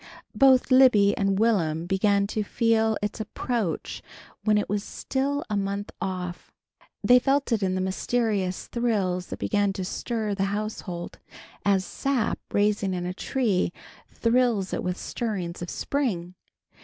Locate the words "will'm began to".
1.37-2.41